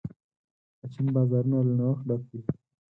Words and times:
د 0.79 0.81
چین 0.93 1.05
بازارونه 1.15 1.57
له 1.67 1.73
نوښت 1.79 2.03
ډک 2.07 2.21
دي. 2.31 2.41